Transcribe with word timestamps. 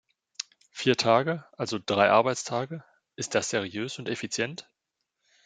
Vier 0.71 0.97
Tage, 0.97 1.45
also 1.51 1.77
drei 1.77 2.09
Arbeitstage, 2.09 2.83
ist 3.15 3.35
das 3.35 3.51
seriös 3.51 3.99
und 3.99 4.09
effizient? 4.09 4.67